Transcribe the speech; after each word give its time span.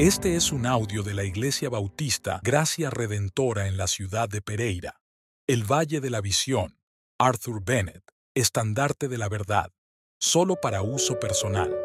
Este 0.00 0.34
es 0.34 0.50
un 0.50 0.64
audio 0.64 1.02
de 1.02 1.12
la 1.12 1.24
Iglesia 1.24 1.68
Bautista 1.68 2.40
Gracia 2.42 2.88
Redentora 2.88 3.68
en 3.68 3.76
la 3.76 3.86
ciudad 3.86 4.30
de 4.30 4.40
Pereira, 4.40 4.98
el 5.46 5.70
Valle 5.70 6.00
de 6.00 6.08
la 6.08 6.22
Visión, 6.22 6.78
Arthur 7.18 7.62
Bennett, 7.62 8.02
estandarte 8.34 9.08
de 9.08 9.18
la 9.18 9.28
verdad, 9.28 9.70
solo 10.18 10.56
para 10.56 10.80
uso 10.80 11.20
personal. 11.20 11.76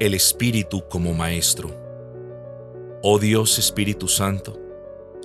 El 0.00 0.14
Espíritu 0.14 0.88
como 0.88 1.14
Maestro. 1.14 1.70
Oh 3.04 3.20
Dios 3.20 3.60
Espíritu 3.60 4.08
Santo, 4.08 4.60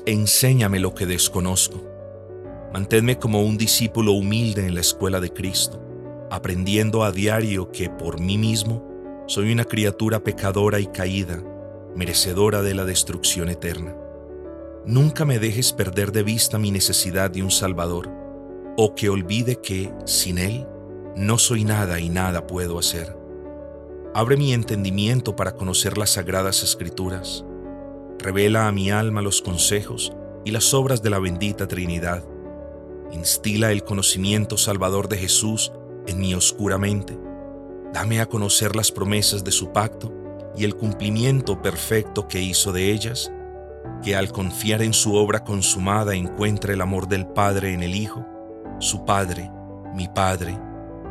enséñame 0.05 0.79
lo 0.79 0.93
que 0.93 1.07
desconozco. 1.07 1.81
Manténme 2.71 3.17
como 3.17 3.41
un 3.41 3.57
discípulo 3.57 4.11
humilde 4.11 4.67
en 4.67 4.75
la 4.75 4.81
escuela 4.81 5.19
de 5.19 5.33
Cristo 5.33 5.92
aprendiendo 6.33 7.03
a 7.03 7.11
diario 7.11 7.71
que 7.71 7.91
por 7.91 8.19
mí 8.19 8.39
mismo 8.39 9.23
soy 9.27 9.51
una 9.51 9.65
criatura 9.65 10.23
pecadora 10.23 10.79
y 10.79 10.87
caída, 10.87 11.43
merecedora 11.95 12.63
de 12.63 12.73
la 12.73 12.85
destrucción 12.85 13.49
eterna. 13.49 13.95
Nunca 14.83 15.25
me 15.25 15.37
dejes 15.37 15.73
perder 15.73 16.11
de 16.11 16.23
vista 16.23 16.57
mi 16.57 16.71
necesidad 16.71 17.29
de 17.29 17.43
un 17.43 17.51
Salvador, 17.51 18.09
o 18.77 18.95
que 18.95 19.09
olvide 19.09 19.57
que, 19.57 19.93
sin 20.05 20.39
Él, 20.39 20.65
no 21.15 21.37
soy 21.37 21.65
nada 21.65 21.99
y 21.99 22.09
nada 22.09 22.47
puedo 22.47 22.79
hacer. 22.79 23.15
Abre 24.15 24.35
mi 24.35 24.53
entendimiento 24.53 25.35
para 25.35 25.55
conocer 25.55 25.99
las 25.99 26.13
sagradas 26.13 26.63
escrituras. 26.63 27.45
Revela 28.17 28.67
a 28.67 28.71
mi 28.71 28.89
alma 28.89 29.21
los 29.21 29.43
consejos 29.43 30.11
y 30.45 30.49
las 30.49 30.73
obras 30.73 31.03
de 31.03 31.11
la 31.11 31.19
bendita 31.19 31.67
Trinidad. 31.67 32.23
Instila 33.11 33.71
el 33.71 33.83
conocimiento 33.83 34.57
salvador 34.57 35.09
de 35.09 35.17
Jesús 35.19 35.71
en 36.07 36.19
mi 36.19 36.33
oscura 36.33 36.77
mente. 36.77 37.17
Dame 37.93 38.21
a 38.21 38.25
conocer 38.25 38.75
las 38.75 38.91
promesas 38.91 39.43
de 39.43 39.51
su 39.51 39.71
pacto 39.71 40.11
y 40.55 40.63
el 40.63 40.75
cumplimiento 40.75 41.61
perfecto 41.61 42.27
que 42.27 42.41
hizo 42.41 42.71
de 42.71 42.91
ellas, 42.91 43.31
que 44.01 44.15
al 44.15 44.31
confiar 44.31 44.81
en 44.81 44.93
su 44.93 45.15
obra 45.15 45.43
consumada 45.43 46.15
encuentre 46.15 46.73
el 46.73 46.81
amor 46.81 47.07
del 47.07 47.25
Padre 47.25 47.73
en 47.73 47.83
el 47.83 47.95
Hijo, 47.95 48.25
su 48.79 49.05
Padre, 49.05 49.51
mi 49.93 50.07
Padre, 50.07 50.59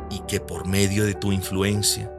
y 0.09 0.19
que 0.27 0.39
por 0.39 0.67
medio 0.67 1.05
de 1.05 1.13
tu 1.13 1.31
influencia 1.31 2.11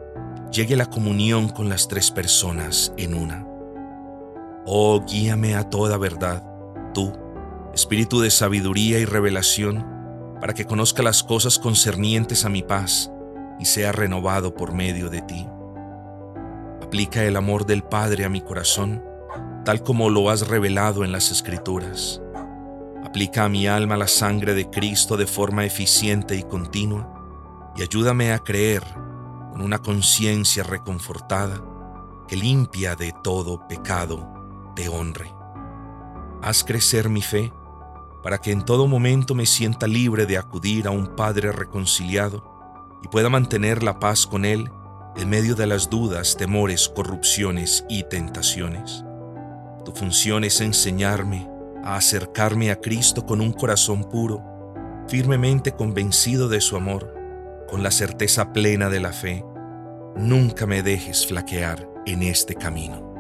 llegue 0.51 0.77
la 0.77 0.87
comunión 0.87 1.49
con 1.49 1.69
las 1.69 1.89
tres 1.89 2.11
personas 2.11 2.93
en 2.97 3.15
una. 3.15 3.47
Oh, 4.67 5.05
guíame 5.07 5.57
a 5.57 5.69
toda 5.69 5.99
verdad, 5.99 6.43
tú, 6.95 7.13
Espíritu 7.75 8.21
de 8.21 8.31
sabiduría 8.31 9.01
y 9.01 9.05
revelación, 9.05 9.85
para 10.45 10.53
que 10.53 10.67
conozca 10.67 11.03
las 11.03 11.23
cosas 11.23 11.59
concernientes 11.59 12.45
a 12.45 12.51
mi 12.51 12.63
paz 12.63 13.11
y 13.59 13.65
sea 13.65 13.93
renovado 13.93 14.55
por 14.55 14.75
medio 14.75 15.09
de 15.09 15.23
ti. 15.23 15.49
Aplica 16.83 17.25
el 17.25 17.39
amor 17.39 17.65
del 17.65 17.83
Padre 17.83 18.27
a 18.27 18.29
mi 18.29 18.43
corazón, 18.43 19.03
tal 19.65 19.83
como 19.83 20.11
lo 20.11 20.29
has 20.29 20.47
revelado 20.47 21.03
en 21.03 21.13
las 21.13 21.31
Escrituras. 21.31 22.21
Aplica 23.03 23.47
a 23.47 23.49
mi 23.49 23.67
alma 23.67 23.97
la 23.97 24.07
sangre 24.07 24.53
de 24.53 24.69
Cristo 24.69 25.17
de 25.17 25.27
forma 25.27 25.65
eficiente 25.65 26.37
y 26.37 26.43
continua, 26.43 27.73
y 27.75 27.81
ayúdame 27.81 28.35
a 28.35 28.39
creer 28.39 28.83
con 29.51 29.63
una 29.63 29.79
conciencia 29.79 30.63
reconfortada 30.63 31.65
que 32.29 32.37
limpia 32.37 32.97
de 32.97 33.15
todo 33.25 33.67
pecado 33.67 34.31
te 34.77 34.91
honre. 34.91 35.33
Haz 36.43 36.65
crecer 36.65 37.09
mi 37.09 37.23
fe 37.23 37.51
para 38.25 38.39
que 38.39 38.51
en 38.51 38.65
todo 38.65 38.89
momento 38.89 39.35
me 39.35 39.45
sienta 39.45 39.87
libre 39.87 40.25
de 40.25 40.39
acudir 40.39 40.87
a 40.87 40.91
un 40.91 41.15
Padre 41.15 41.53
reconciliado 41.53 42.43
y 43.03 43.09
pueda 43.09 43.29
mantener 43.29 43.83
la 43.83 44.01
paz 44.01 44.27
con 44.27 44.47
Él 44.47 44.71
en 45.15 45.29
medio 45.29 45.55
de 45.55 45.67
las 45.67 45.91
dudas, 45.91 46.35
temores, 46.35 46.89
corrupciones 46.89 47.85
y 47.87 48.03
tentaciones. 48.05 49.05
Tu 49.85 49.93
función 49.93 50.43
es 50.43 50.63
enseñarme 50.63 51.47
a 51.85 51.97
acercarme 51.97 52.71
a 52.71 52.81
Cristo 52.81 53.27
con 53.27 53.43
un 53.43 53.53
corazón 53.53 54.05
puro, 54.05 54.43
firmemente 55.07 55.73
convencido 55.73 56.49
de 56.49 56.63
su 56.63 56.77
amor, 56.77 57.15
con 57.69 57.83
la 57.83 57.91
certeza 57.91 58.55
plena 58.55 58.89
de 58.89 59.01
la 59.01 59.13
fe. 59.13 59.45
Nunca 60.17 60.67
me 60.67 60.83
dejes 60.83 61.27
flaquear 61.27 61.87
en 62.07 62.23
este 62.23 62.55
camino. 62.55 63.14